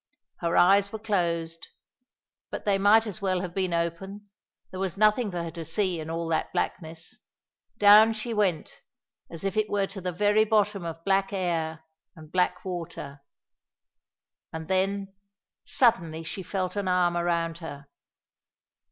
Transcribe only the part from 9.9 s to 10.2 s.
the